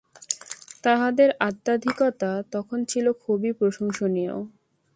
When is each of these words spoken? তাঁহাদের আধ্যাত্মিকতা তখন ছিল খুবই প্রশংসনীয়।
তাঁহাদের 0.83 1.29
আধ্যাত্মিকতা 1.39 2.31
তখন 2.51 2.79
ছিল 2.85 3.05
খুবই 3.23 3.51
প্রশংসনীয়। 3.53 4.35